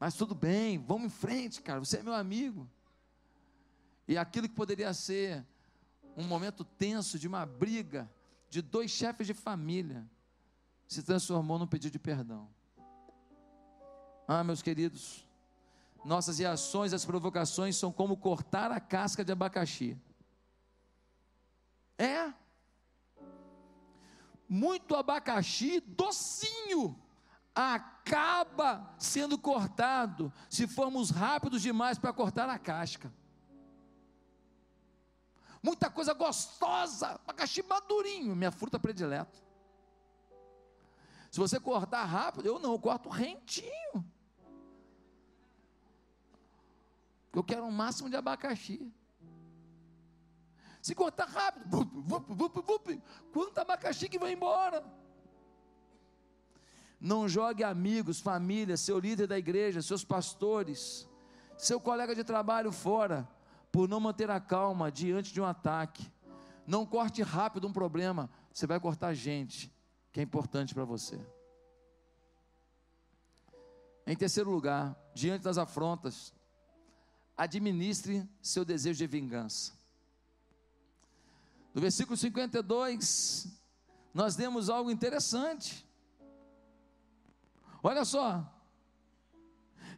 [0.00, 2.68] Mas tudo bem, vamos em frente, cara, você é meu amigo.
[4.08, 5.44] E aquilo que poderia ser
[6.16, 8.10] um momento tenso de uma briga
[8.48, 10.04] de dois chefes de família
[10.88, 12.48] se transformou num pedido de perdão.
[14.26, 15.28] Ah, meus queridos,
[16.04, 19.96] nossas reações às provocações são como cortar a casca de abacaxi.
[21.98, 22.32] É.
[24.48, 27.00] Muito abacaxi docinho
[27.54, 33.12] acaba sendo cortado se formos rápidos demais para cortar a casca.
[35.62, 39.38] Muita coisa gostosa, abacaxi madurinho, minha fruta predileta.
[41.30, 44.04] Se você cortar rápido, eu não, eu corto rentinho.
[47.34, 48.92] Eu quero um máximo de abacaxi.
[50.82, 54.84] Se cortar rápido, vup, vup, vup, quanto abacaxi que vai embora.
[57.00, 61.08] Não jogue amigos, família, seu líder da igreja, seus pastores,
[61.56, 63.28] seu colega de trabalho fora,
[63.70, 66.12] por não manter a calma diante de um ataque.
[66.66, 69.72] Não corte rápido um problema, você vai cortar gente
[70.12, 71.18] que é importante para você.
[74.06, 76.34] Em terceiro lugar, diante das afrontas,
[77.42, 79.72] administre seu desejo de vingança.
[81.74, 83.48] No versículo 52,
[84.14, 85.86] nós demos algo interessante.
[87.82, 88.46] Olha só.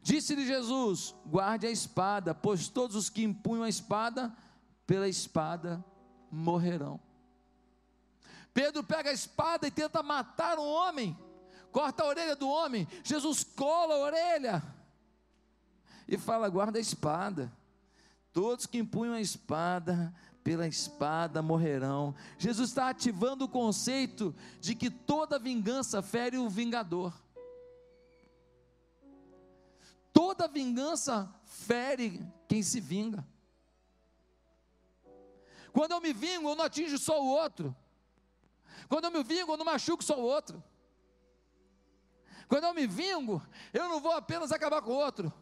[0.03, 4.35] Disse-lhe Jesus: guarde a espada, pois todos os que empunham a espada,
[4.87, 5.85] pela espada
[6.31, 7.01] morrerão.
[8.53, 11.19] Pedro pega a espada e tenta matar um homem,
[11.73, 12.87] corta a orelha do homem.
[13.03, 14.74] Jesus cola a orelha
[16.09, 17.53] e fala: guarda a espada.
[18.33, 20.13] Todos que empunham a espada,
[20.45, 22.15] pela espada morrerão.
[22.37, 27.15] Jesus está ativando o conceito de que toda vingança fere o vingador.
[30.13, 33.27] Toda vingança fere quem se vinga.
[35.73, 37.75] Quando eu me vingo, eu não atingo só o outro.
[38.89, 40.63] Quando eu me vingo, eu não machuco só o outro.
[42.47, 45.33] Quando eu me vingo, eu não vou apenas acabar com o outro.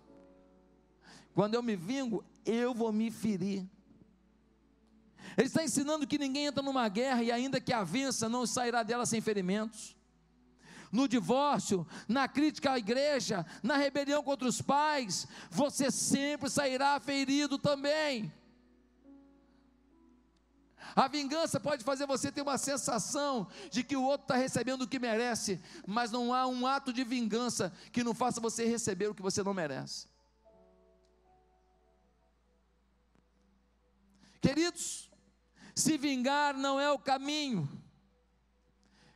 [1.35, 3.67] Quando eu me vingo, eu vou me ferir.
[5.37, 8.83] Ele está ensinando que ninguém entra numa guerra e, ainda que a vença, não sairá
[8.83, 9.97] dela sem ferimentos.
[10.91, 17.59] No divórcio, na crítica à igreja, na rebelião contra os pais, você sempre sairá ferido
[17.59, 18.31] também.
[20.95, 24.87] A vingança pode fazer você ter uma sensação de que o outro está recebendo o
[24.87, 29.15] que merece, mas não há um ato de vingança que não faça você receber o
[29.15, 30.12] que você não merece.
[34.73, 35.11] Queridos,
[35.75, 37.69] se vingar não é o caminho.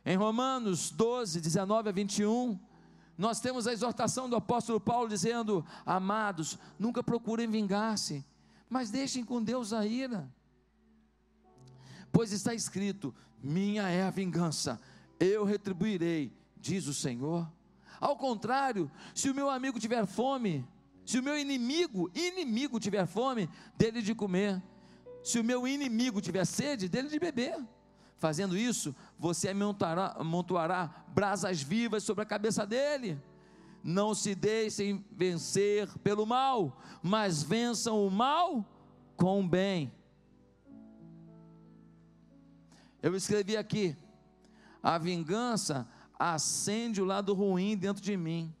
[0.05, 2.59] Em Romanos 12, 19 a 21,
[3.17, 8.23] nós temos a exortação do apóstolo Paulo dizendo: Amados, nunca procurem vingar-se,
[8.69, 10.31] mas deixem com Deus a ira.
[12.11, 14.79] Pois está escrito: Minha é a vingança,
[15.19, 17.51] eu retribuirei, diz o Senhor.
[17.99, 20.65] Ao contrário, se o meu amigo tiver fome,
[21.03, 24.61] se o meu inimigo, inimigo tiver fome, dele de comer
[25.27, 27.57] se o meu inimigo tiver sede, dele de beber.
[28.15, 33.21] Fazendo isso, você amontoará brasas vivas sobre a cabeça dele.
[33.83, 38.65] Não se deixem vencer pelo mal, mas vençam o mal
[39.17, 39.91] com o bem.
[43.03, 43.97] Eu escrevi aqui:
[44.81, 45.85] a vingança
[46.17, 48.55] acende o lado ruim dentro de mim,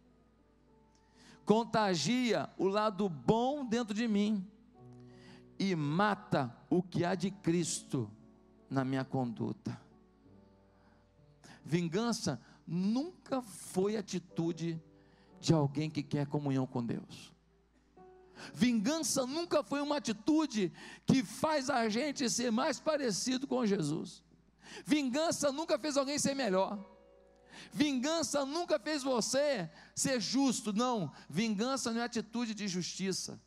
[1.45, 4.45] contagia o lado bom dentro de mim
[5.59, 8.09] e mata o que há de Cristo
[8.69, 9.79] na minha conduta.
[11.63, 14.81] Vingança nunca foi atitude
[15.39, 17.33] de alguém que quer comunhão com Deus.
[18.53, 20.71] Vingança nunca foi uma atitude
[21.05, 24.23] que faz a gente ser mais parecido com Jesus.
[24.85, 26.79] Vingança nunca fez alguém ser melhor.
[27.73, 30.71] Vingança nunca fez você ser justo.
[30.71, 33.41] Não, vingança não é atitude de justiça.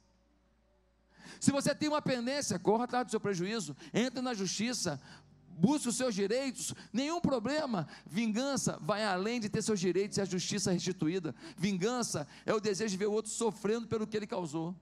[1.40, 5.00] Se você tem uma pendência, corra atrás do seu prejuízo, entre na justiça,
[5.48, 7.88] busque os seus direitos, nenhum problema.
[8.06, 11.34] Vingança vai além de ter seus direitos e a justiça restituída.
[11.56, 14.76] Vingança é o desejo de ver o outro sofrendo pelo que ele causou,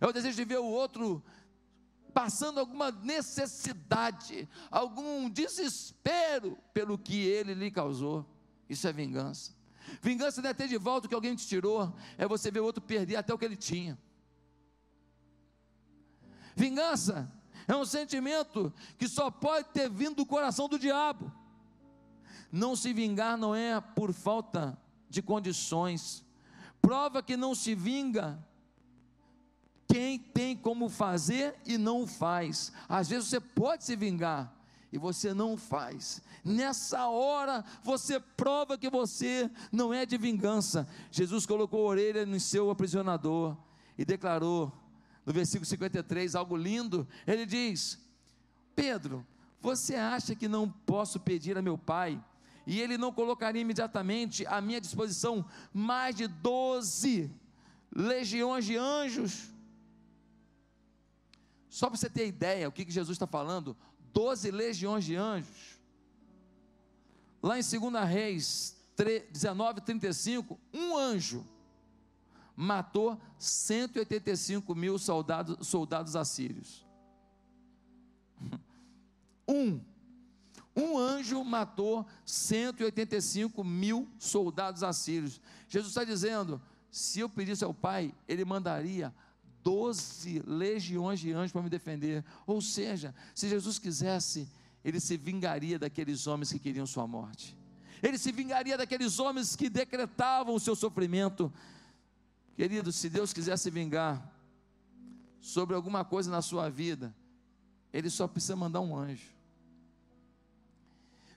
[0.00, 1.22] é o desejo de ver o outro
[2.14, 8.26] passando alguma necessidade, algum desespero pelo que ele lhe causou.
[8.68, 9.54] Isso é vingança.
[10.02, 12.64] Vingança não é ter de volta o que alguém te tirou, é você ver o
[12.64, 13.98] outro perder até o que ele tinha.
[16.60, 17.32] Vingança
[17.66, 21.32] É um sentimento que só pode ter vindo do coração do diabo.
[22.52, 24.76] Não se vingar não é por falta
[25.08, 26.24] de condições.
[26.82, 28.44] Prova que não se vinga
[29.86, 32.72] quem tem como fazer e não faz.
[32.88, 34.52] Às vezes você pode se vingar
[34.92, 36.20] e você não faz.
[36.44, 40.88] Nessa hora você prova que você não é de vingança.
[41.10, 43.56] Jesus colocou a orelha no seu aprisionador
[43.96, 44.72] e declarou:
[45.24, 47.06] no versículo 53, algo lindo.
[47.26, 47.98] Ele diz:
[48.74, 49.26] Pedro,
[49.60, 52.22] você acha que não posso pedir a meu pai?
[52.66, 57.30] E ele não colocaria imediatamente à minha disposição mais de doze
[57.94, 59.50] legiões de anjos?
[61.68, 63.76] Só para você ter ideia, o que, que Jesus está falando,
[64.12, 65.78] doze legiões de anjos.
[67.42, 68.76] Lá em 2 Reis
[69.30, 71.44] 19, 35, um anjo
[72.60, 76.86] matou 185 mil soldados, soldados assírios.
[79.48, 79.80] Um.
[80.76, 85.40] Um anjo matou 185 mil soldados assírios.
[85.68, 89.12] Jesus está dizendo: se eu pedisse ao Pai, Ele mandaria
[89.64, 92.24] 12 legiões de anjos para me defender.
[92.46, 94.48] Ou seja, se Jesus quisesse,
[94.84, 97.58] Ele se vingaria daqueles homens que queriam sua morte.
[98.00, 101.52] Ele se vingaria daqueles homens que decretavam o seu sofrimento.
[102.60, 104.22] Querido, se Deus quiser se vingar
[105.40, 107.16] sobre alguma coisa na sua vida,
[107.90, 109.30] Ele só precisa mandar um anjo.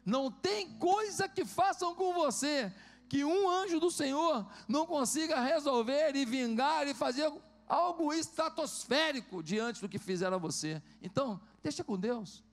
[0.05, 2.73] Não tem coisa que façam com você
[3.07, 7.31] que um anjo do Senhor não consiga resolver e vingar e fazer
[7.69, 10.83] algo estratosférico diante do que fizeram a você.
[11.01, 12.43] Então, deixa com Deus.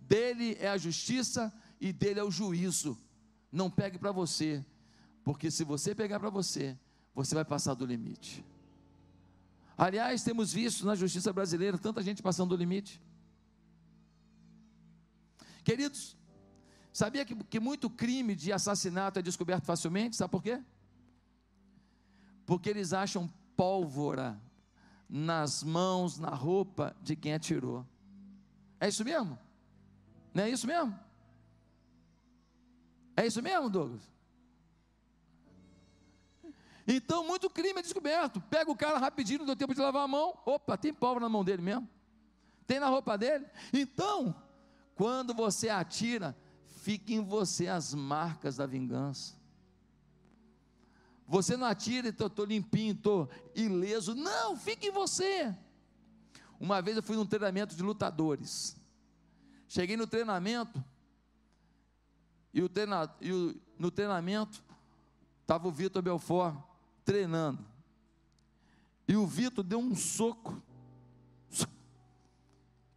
[0.00, 2.96] Dele é a justiça e dele é o juízo.
[3.52, 4.64] Não pegue para você,
[5.30, 6.76] porque se você pegar para você,
[7.14, 8.44] você vai passar do limite.
[9.78, 13.00] Aliás, temos visto na justiça brasileira tanta gente passando do limite.
[15.62, 16.16] Queridos,
[16.92, 20.16] sabia que, que muito crime de assassinato é descoberto facilmente?
[20.16, 20.60] Sabe por quê?
[22.44, 24.36] Porque eles acham pólvora
[25.08, 27.86] nas mãos, na roupa de quem atirou.
[28.80, 29.38] É isso mesmo?
[30.34, 30.98] Não é isso mesmo?
[33.16, 34.10] É isso mesmo, Douglas?
[36.86, 38.40] Então, muito crime é descoberto.
[38.40, 40.38] Pega o cara rapidinho, não deu tempo de lavar a mão.
[40.44, 41.88] Opa, tem pólvora na mão dele mesmo.
[42.66, 43.46] Tem na roupa dele.
[43.72, 44.34] Então,
[44.94, 49.34] quando você atira, fica em você as marcas da vingança.
[51.26, 54.14] Você não atira e estou limpinho, estou ileso.
[54.14, 55.54] Não, fica em você.
[56.58, 58.76] Uma vez eu fui num treinamento de lutadores.
[59.68, 60.84] Cheguei no treinamento,
[62.52, 64.62] e, o treina, e o, no treinamento
[65.40, 66.56] estava o Vitor Belfort
[67.10, 67.58] treinando.
[69.08, 70.62] E o Vitor deu um soco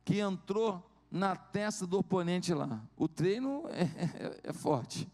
[0.05, 2.79] que entrou na testa do oponente lá.
[2.95, 5.09] O treino é, é, é forte.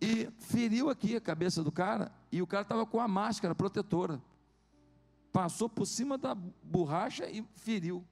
[0.00, 4.22] E feriu aqui a cabeça do cara, e o cara estava com a máscara protetora.
[5.32, 8.06] Passou por cima da borracha e feriu.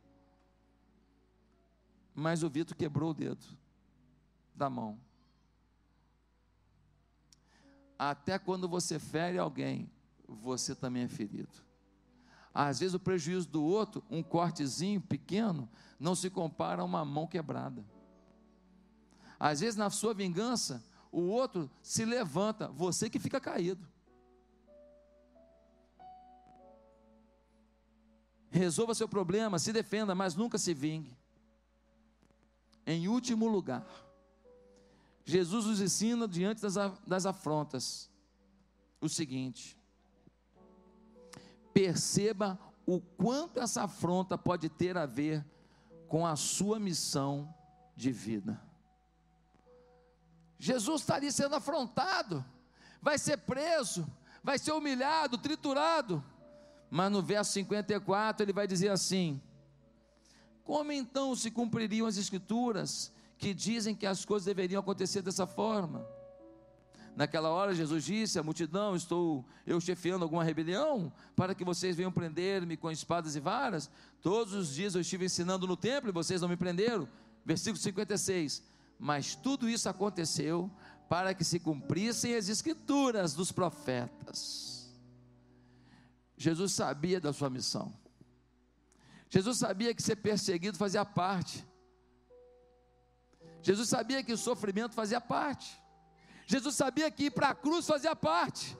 [2.12, 3.46] Mas o Vitor quebrou o dedo
[4.52, 4.98] da mão.
[8.02, 9.86] Até quando você fere alguém,
[10.26, 11.52] você também é ferido.
[12.54, 17.26] Às vezes o prejuízo do outro, um cortezinho pequeno, não se compara a uma mão
[17.26, 17.84] quebrada.
[19.38, 20.82] Às vezes na sua vingança,
[21.12, 23.86] o outro se levanta, você que fica caído.
[28.48, 31.14] Resolva seu problema, se defenda, mas nunca se vingue.
[32.86, 33.86] Em último lugar,
[35.30, 36.74] Jesus nos ensina diante das,
[37.06, 38.10] das afrontas
[39.00, 39.78] o seguinte:
[41.72, 45.46] perceba o quanto essa afronta pode ter a ver
[46.08, 47.54] com a sua missão
[47.94, 48.60] de vida.
[50.58, 52.44] Jesus está ali sendo afrontado,
[53.00, 54.04] vai ser preso,
[54.42, 56.24] vai ser humilhado, triturado,
[56.90, 59.40] mas no verso 54 ele vai dizer assim:
[60.64, 66.06] Como então se cumpririam as Escrituras que dizem que as coisas deveriam acontecer dessa forma.
[67.16, 72.12] Naquela hora Jesus disse à multidão: Estou eu chefiando alguma rebelião para que vocês venham
[72.12, 73.90] prender-me com espadas e varas?
[74.20, 77.08] Todos os dias eu estive ensinando no templo e vocês não me prenderam.
[77.42, 78.62] Versículo 56.
[78.98, 80.70] Mas tudo isso aconteceu
[81.08, 84.92] para que se cumprissem as escrituras dos profetas.
[86.36, 87.92] Jesus sabia da sua missão.
[89.30, 91.64] Jesus sabia que ser perseguido fazia parte.
[93.62, 95.80] Jesus sabia que o sofrimento fazia parte.
[96.46, 98.76] Jesus sabia que ir para a cruz fazia parte.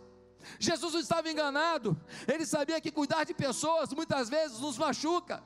[0.59, 5.43] Jesus não estava enganado, ele sabia que cuidar de pessoas muitas vezes nos machuca.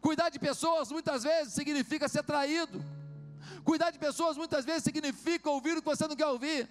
[0.00, 2.84] Cuidar de pessoas muitas vezes significa ser traído.
[3.64, 6.68] Cuidar de pessoas muitas vezes significa ouvir o que você não quer ouvir.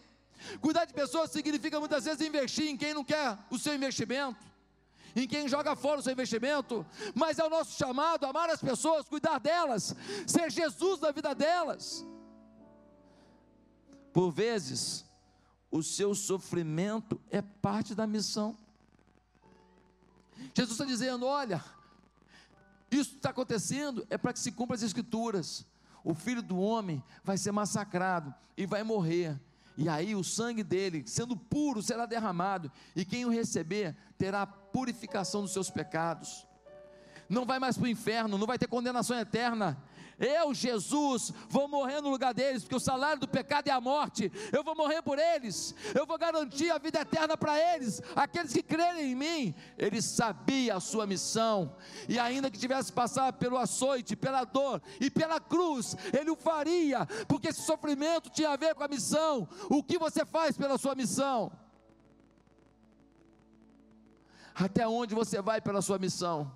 [0.61, 4.45] Cuidar de pessoas significa muitas vezes investir em quem não quer o seu investimento,
[5.15, 9.07] em quem joga fora o seu investimento, mas é o nosso chamado amar as pessoas,
[9.07, 9.95] cuidar delas,
[10.25, 12.05] ser Jesus na vida delas.
[14.11, 15.05] Por vezes,
[15.71, 18.57] o seu sofrimento é parte da missão.
[20.53, 21.63] Jesus está dizendo: olha,
[22.91, 25.65] isso está acontecendo é para que se cumpra as Escrituras.
[26.03, 29.39] O filho do homem vai ser massacrado e vai morrer
[29.75, 35.43] e aí o sangue dele, sendo puro, será derramado, e quem o receber terá purificação
[35.43, 36.45] dos seus pecados.
[37.29, 39.81] Não vai mais para o inferno, não vai ter condenação eterna,
[40.19, 44.31] eu, Jesus, vou morrer no lugar deles, porque o salário do pecado é a morte.
[44.51, 45.73] Eu vou morrer por eles.
[45.93, 49.55] Eu vou garantir a vida eterna para eles, aqueles que crerem em mim.
[49.77, 51.75] Ele sabia a sua missão,
[52.07, 57.05] e ainda que tivesse passar pelo açoite, pela dor e pela cruz, ele o faria,
[57.27, 59.47] porque esse sofrimento tinha a ver com a missão.
[59.69, 61.51] O que você faz pela sua missão?
[64.55, 66.51] Até onde você vai pela sua missão?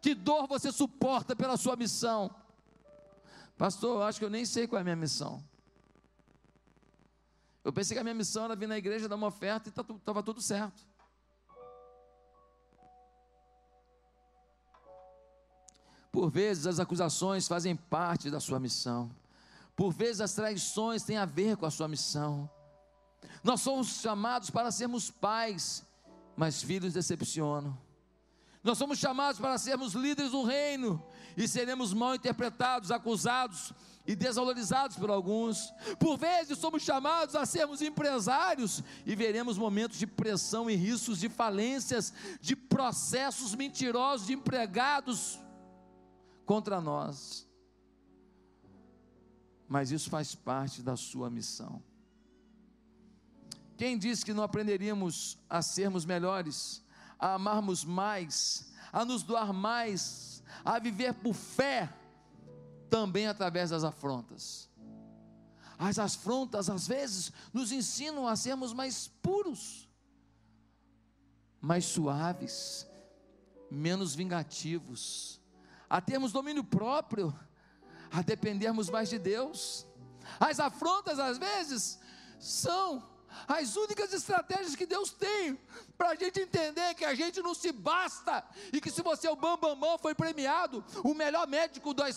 [0.00, 2.34] Que dor você suporta pela sua missão?
[3.56, 5.42] Pastor, eu acho que eu nem sei qual é a minha missão.
[7.64, 9.98] Eu pensei que a minha missão era vir na igreja dar uma oferta e estava
[9.98, 10.86] tá tudo certo.
[16.10, 19.10] Por vezes as acusações fazem parte da sua missão.
[19.76, 22.50] Por vezes as traições têm a ver com a sua missão.
[23.44, 25.84] Nós somos chamados para sermos pais,
[26.38, 27.76] mas filhos decepcionam.
[28.62, 31.04] Nós somos chamados para sermos líderes do reino
[31.36, 33.72] e seremos mal interpretados, acusados
[34.06, 35.72] e desvalorizados por alguns.
[35.98, 41.28] Por vezes somos chamados a sermos empresários e veremos momentos de pressão e riscos de
[41.28, 45.40] falências, de processos mentirosos de empregados
[46.46, 47.48] contra nós.
[49.66, 51.82] Mas isso faz parte da sua missão.
[53.78, 56.82] Quem disse que não aprenderíamos a sermos melhores?
[57.18, 61.92] a amarmos mais, a nos doar mais, a viver por fé,
[62.88, 64.68] também através das afrontas.
[65.78, 69.88] As afrontas, às vezes, nos ensinam a sermos mais puros,
[71.60, 72.86] mais suaves,
[73.70, 75.40] menos vingativos,
[75.90, 77.36] a termos domínio próprio,
[78.10, 79.86] a dependermos mais de Deus.
[80.40, 81.98] As afrontas, às vezes,
[82.38, 83.02] são
[83.46, 85.58] as únicas estratégias que Deus tem
[85.96, 89.30] para a gente entender que a gente não se basta e que se você é
[89.30, 92.08] o Bambambam bam, bam, foi premiado, o melhor médico da,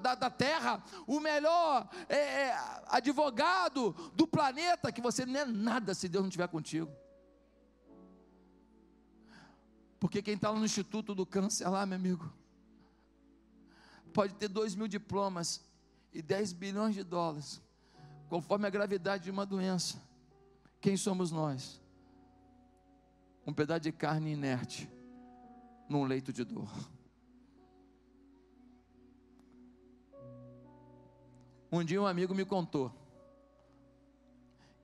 [0.00, 5.94] da, da terra, o melhor é, é, advogado do planeta, que você não é nada
[5.94, 6.90] se Deus não estiver contigo.
[9.98, 12.32] Porque quem está no Instituto do Câncer lá, meu amigo,
[14.12, 15.60] pode ter dois mil diplomas
[16.12, 17.62] e 10 bilhões de dólares,
[18.28, 20.11] conforme a gravidade de uma doença
[20.82, 21.80] quem somos nós?
[23.46, 24.90] Um pedaço de carne inerte
[25.88, 26.68] num leito de dor.
[31.70, 32.92] Um dia um amigo me contou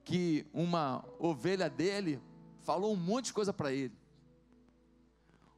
[0.05, 2.19] que uma ovelha dele
[2.61, 3.93] falou um monte de coisa para ele.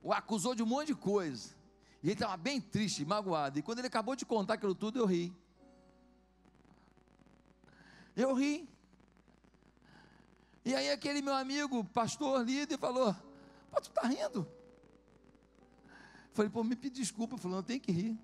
[0.02, 1.56] O acusou de um monte de coisa.
[2.02, 3.60] E ele estava bem triste, magoado.
[3.60, 5.32] E quando ele acabou de contar aquilo tudo, eu ri.
[8.16, 8.71] Eu ri.
[10.64, 13.16] E aí aquele meu amigo, pastor, líder, falou,
[13.72, 14.48] pô, tu está rindo?
[16.34, 18.20] Falei, pô, me pedi desculpa, eu tenho que rir.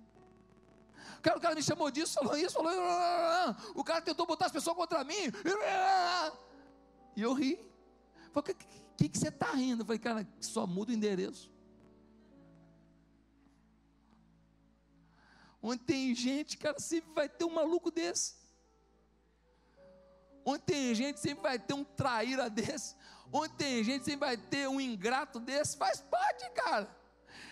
[1.17, 2.71] O cara, o cara me chamou disso, falou isso, falou,
[3.75, 5.31] o cara tentou botar as pessoas contra mim,
[7.15, 7.59] e eu ri.
[8.31, 8.53] Falei, o que,
[8.97, 9.83] que, que você está rindo?
[9.83, 11.51] Falei, cara, só muda o endereço.
[15.61, 18.35] Onde tem gente, cara, sempre vai ter um maluco desse.
[20.49, 22.95] Onde tem gente, sempre vai ter um traíra desse.
[23.33, 25.75] Onde tem gente, sempre vai ter um ingrato desse.
[25.75, 26.89] Faz parte, cara.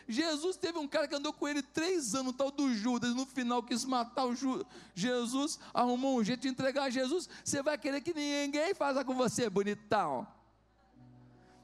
[0.07, 3.61] Jesus teve um cara que andou com ele três anos, tal do Judas, no final
[3.61, 7.27] quis matar o Ju, Jesus, arrumou um jeito de entregar a Jesus.
[7.43, 10.25] Você vai querer que ninguém faça com você, bonitão.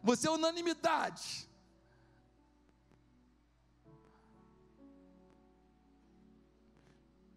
[0.04, 1.48] Você é unanimidade.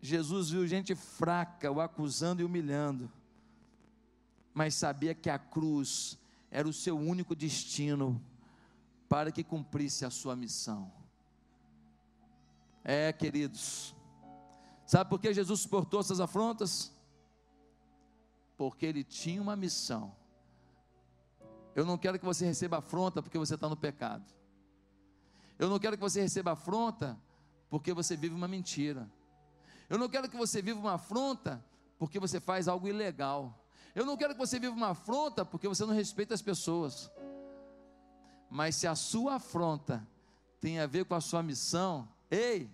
[0.00, 3.08] Jesus viu gente fraca, o acusando e humilhando
[4.54, 6.16] mas sabia que a cruz
[6.50, 8.24] era o seu único destino
[9.08, 10.90] para que cumprisse a sua missão.
[12.84, 13.94] É, queridos,
[14.86, 16.92] sabe por que Jesus suportou essas afrontas?
[18.56, 20.14] Porque ele tinha uma missão,
[21.74, 24.24] Eu não quero que você receba afronta porque você está no pecado.
[25.58, 27.18] Eu não quero que você receba afronta
[27.68, 29.10] porque você vive uma mentira.
[29.88, 31.64] Eu não quero que você viva uma afronta
[31.98, 33.63] porque você faz algo ilegal.
[33.94, 37.10] Eu não quero que você viva uma afronta porque você não respeita as pessoas.
[38.50, 40.06] Mas se a sua afronta
[40.60, 42.70] tem a ver com a sua missão, ei,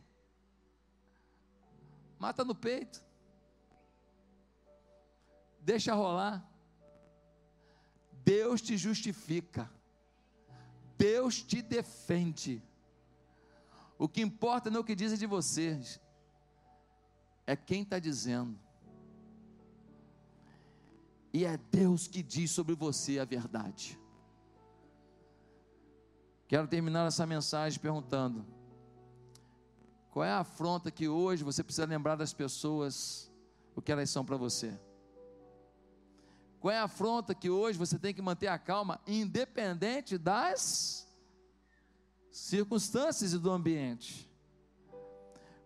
[2.19, 3.03] mata no peito.
[5.61, 6.49] Deixa rolar.
[8.25, 9.71] Deus te justifica.
[10.97, 12.63] Deus te defende.
[13.99, 16.01] O que importa não é o que dizem de vocês,
[17.47, 18.59] é quem está dizendo.
[21.33, 23.99] E é Deus que diz sobre você a verdade.
[26.49, 28.45] Quero terminar essa mensagem perguntando:
[30.11, 33.31] qual é a afronta que hoje você precisa lembrar das pessoas
[33.77, 34.79] o que elas são para você?
[36.59, 41.11] Qual é a afronta que hoje você tem que manter a calma, independente das
[42.31, 44.29] circunstâncias e do ambiente.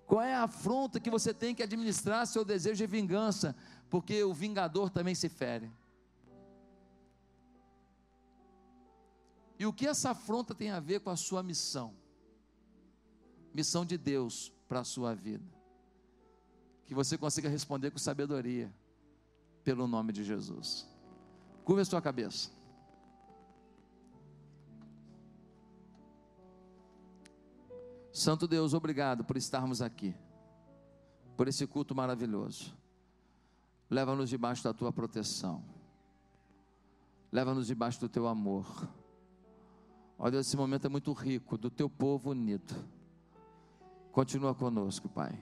[0.06, 3.56] Qual é a afronta que você tem que administrar seu desejo de vingança,
[3.94, 5.70] porque o vingador também se fere.
[9.56, 11.94] E o que essa afronta tem a ver com a sua missão?
[13.54, 15.48] Missão de Deus para a sua vida.
[16.86, 18.74] Que você consiga responder com sabedoria,
[19.62, 20.88] pelo nome de Jesus.
[21.64, 22.50] Curva a sua cabeça.
[28.12, 30.12] Santo Deus, obrigado por estarmos aqui,
[31.36, 32.82] por esse culto maravilhoso.
[33.90, 35.62] Leva-nos debaixo da tua proteção,
[37.30, 38.88] leva-nos debaixo do teu amor.
[40.18, 42.74] Olha, esse momento é muito rico, do teu povo unido.
[44.12, 45.38] Continua conosco, Pai.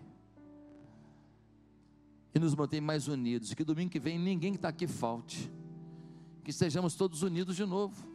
[2.34, 3.52] E nos mantém mais unidos.
[3.52, 5.52] Que domingo que vem ninguém que está aqui falte.
[6.42, 8.06] Que estejamos todos unidos de novo.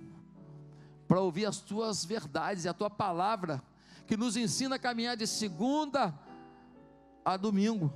[1.07, 3.63] Para ouvir as tuas verdades e a tua palavra
[4.07, 6.17] que nos ensina a caminhar de segunda
[7.23, 7.93] a domingo.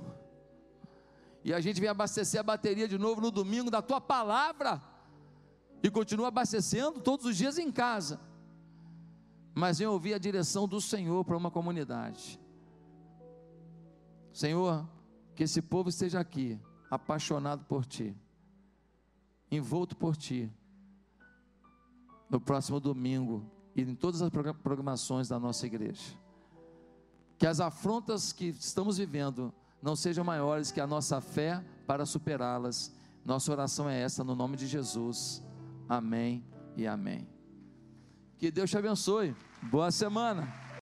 [1.44, 4.82] E a gente vem abastecer a bateria de novo no domingo da tua palavra.
[5.82, 8.20] E continua abastecendo todos os dias em casa.
[9.54, 12.40] Mas vem ouvir a direção do Senhor para uma comunidade.
[14.32, 14.88] Senhor,
[15.34, 16.58] que esse povo esteja aqui,
[16.90, 18.16] apaixonado por Ti,
[19.50, 20.50] envolto por Ti,
[22.30, 26.16] no próximo domingo, e em todas as programações da nossa igreja.
[27.36, 29.52] Que as afrontas que estamos vivendo
[29.82, 32.94] não sejam maiores que a nossa fé para superá-las.
[33.24, 35.42] Nossa oração é essa, no nome de Jesus.
[35.88, 36.44] Amém
[36.76, 37.26] e amém.
[38.38, 39.34] Que Deus te abençoe.
[39.62, 40.62] Boa semana.